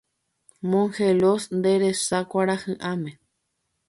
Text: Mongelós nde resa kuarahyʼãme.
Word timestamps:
Mongelós 0.69 1.43
nde 1.57 1.71
resa 1.81 2.19
kuarahyʼãme. 2.31 3.11